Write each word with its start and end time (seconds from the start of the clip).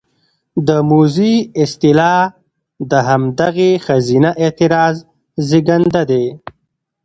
د 0.67 0.69
موذي 0.89 1.35
اصطلاح 1.63 2.21
د 2.91 2.93
همدغې 3.07 3.71
ښځينه 3.85 4.29
اعتراض 4.43 4.95
زېږنده 5.47 6.01
دى: 6.09 6.25